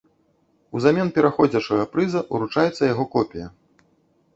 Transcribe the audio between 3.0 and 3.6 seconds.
копія.